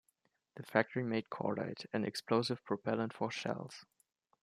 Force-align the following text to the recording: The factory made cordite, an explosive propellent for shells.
The 0.55 0.63
factory 0.63 1.03
made 1.03 1.29
cordite, 1.29 1.85
an 1.93 2.05
explosive 2.05 2.65
propellent 2.65 3.13
for 3.13 3.29
shells. 3.29 3.85